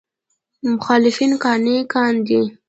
مخالفان 0.71 1.31
قانع 1.43 1.77
کاندي. 1.93 2.41